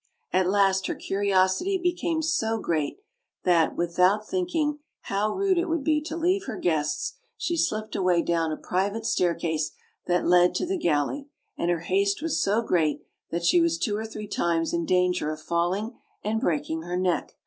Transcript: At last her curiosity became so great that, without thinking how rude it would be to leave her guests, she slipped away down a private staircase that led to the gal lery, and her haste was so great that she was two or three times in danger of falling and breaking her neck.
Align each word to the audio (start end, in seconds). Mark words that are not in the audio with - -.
At 0.33 0.49
last 0.49 0.87
her 0.87 0.95
curiosity 0.95 1.77
became 1.77 2.23
so 2.23 2.57
great 2.57 2.97
that, 3.43 3.75
without 3.75 4.27
thinking 4.27 4.79
how 5.01 5.31
rude 5.31 5.59
it 5.59 5.69
would 5.69 5.83
be 5.83 6.01
to 6.05 6.17
leave 6.17 6.45
her 6.45 6.57
guests, 6.57 7.17
she 7.37 7.55
slipped 7.55 7.95
away 7.95 8.23
down 8.23 8.51
a 8.51 8.57
private 8.57 9.05
staircase 9.05 9.73
that 10.07 10.25
led 10.25 10.55
to 10.55 10.65
the 10.65 10.79
gal 10.79 11.05
lery, 11.05 11.25
and 11.55 11.69
her 11.69 11.81
haste 11.81 12.19
was 12.19 12.41
so 12.41 12.63
great 12.63 13.01
that 13.29 13.45
she 13.45 13.61
was 13.61 13.77
two 13.77 13.95
or 13.95 14.07
three 14.07 14.27
times 14.27 14.73
in 14.73 14.85
danger 14.87 15.29
of 15.31 15.39
falling 15.39 15.95
and 16.23 16.41
breaking 16.41 16.81
her 16.81 16.97
neck. 16.97 17.35